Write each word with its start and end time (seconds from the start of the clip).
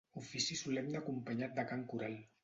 Ofici 0.19 0.55
solemne 0.61 0.97
acompanyat 1.01 1.53
de 1.59 1.67
cant 1.73 1.83
coral. 1.93 2.17